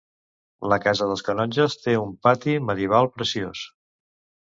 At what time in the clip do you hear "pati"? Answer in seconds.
2.29-2.59